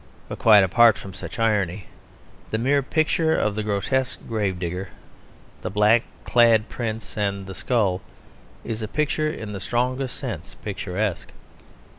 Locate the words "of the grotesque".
3.35-4.17